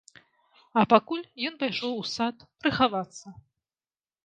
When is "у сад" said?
2.01-2.35